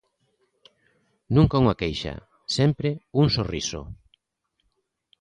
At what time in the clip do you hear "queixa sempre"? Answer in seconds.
1.81-2.89